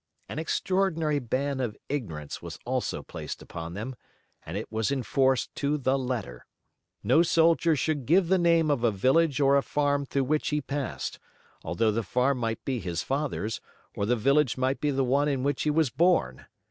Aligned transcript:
An 0.27 0.39
extraordinary 0.39 1.19
ban 1.19 1.59
of 1.59 1.77
ignorance 1.87 2.41
was 2.41 2.57
also 2.65 3.03
placed 3.03 3.39
upon 3.43 3.75
them, 3.75 3.95
and 4.43 4.57
it 4.57 4.71
was 4.71 4.91
enforced 4.91 5.53
to 5.53 5.77
the 5.77 5.95
letter. 5.95 6.47
No 7.03 7.21
soldier 7.21 7.75
should 7.75 8.07
give 8.07 8.27
the 8.27 8.39
name 8.39 8.71
of 8.71 8.83
a 8.83 8.89
village 8.89 9.39
or 9.39 9.55
a 9.55 9.61
farm 9.61 10.07
through 10.07 10.23
which 10.23 10.47
he 10.49 10.59
passed, 10.59 11.19
although 11.63 11.91
the 11.91 12.01
farm 12.01 12.39
might 12.39 12.65
be 12.65 12.79
his 12.79 13.03
father's, 13.03 13.61
or 13.93 14.07
the 14.07 14.15
village 14.15 14.57
might 14.57 14.81
be 14.81 14.89
the 14.89 15.03
one 15.05 15.27
in 15.27 15.43
which 15.43 15.61
he 15.61 15.69
was 15.69 15.91
born. 15.91 16.47